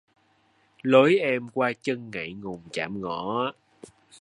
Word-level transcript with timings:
Lối 0.81 1.15
em 1.17 1.47
qua 1.53 1.71
chân 1.81 2.11
ngại 2.11 2.33
ngùng 2.33 2.61
chạm 2.73 3.01
ngõ 3.01 3.51